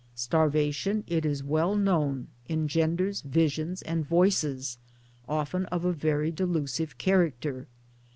[0.15, 4.79] Starvation, it is well known, engenders visions and voices,
[5.29, 7.67] often of a very delusive character.